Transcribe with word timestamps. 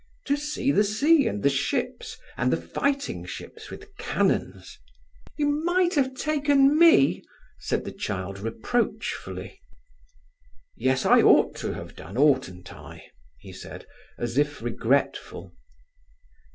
"To 0.25 0.35
see 0.35 0.71
the 0.71 0.83
sea 0.83 1.27
and 1.27 1.43
the 1.43 1.49
ships 1.51 2.17
and 2.35 2.51
the 2.51 2.57
fighting 2.57 3.23
ships 3.23 3.69
with 3.69 3.95
cannons—" 3.97 4.79
"You 5.37 5.63
might 5.63 5.93
have 5.93 6.15
taken 6.15 6.75
me," 6.75 7.21
said 7.59 7.85
the 7.85 7.91
child 7.91 8.39
reproachfully. 8.39 9.61
"Yes, 10.75 11.05
I 11.05 11.21
ought 11.21 11.55
to 11.57 11.73
have 11.73 11.95
done, 11.95 12.17
oughtn't 12.17 12.73
I?" 12.73 13.11
he 13.37 13.53
said, 13.53 13.85
as 14.17 14.39
if 14.39 14.59
regretful. 14.59 15.53